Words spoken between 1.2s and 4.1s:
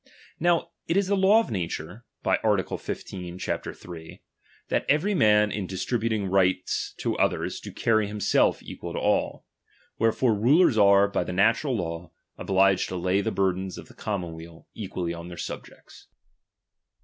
of nature, (by ^•"t. 15, chap. Ill),